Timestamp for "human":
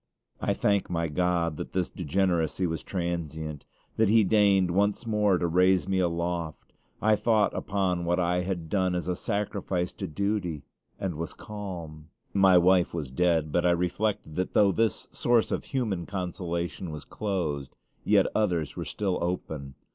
15.65-16.07